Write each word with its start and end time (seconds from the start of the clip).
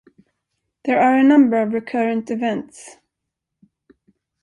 There 0.85 0.99
are 0.99 1.15
a 1.15 1.23
number 1.23 1.61
of 1.61 1.73
recurrent 1.73 2.31
events. 2.31 2.97